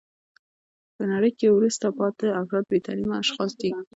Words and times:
په 0.95 1.03
نړۍ 1.11 1.31
کښي 1.39 1.49
وروسته 1.53 1.85
پاته 1.97 2.25
افراد 2.41 2.65
بې 2.71 2.77
تعلیمه 2.85 3.15
اشخاص 3.23 3.51
دي. 3.61 3.71